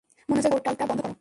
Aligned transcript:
মনোযোগ 0.29 0.43
দিয়ে 0.49 0.53
পোর্টালটা 0.55 0.85
বন্ধ 0.89 0.99
করো। 1.05 1.15